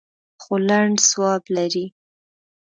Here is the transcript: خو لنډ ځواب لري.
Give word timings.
خو 0.41 0.53
لنډ 0.69 0.95
ځواب 1.09 1.43
لري. 1.55 1.85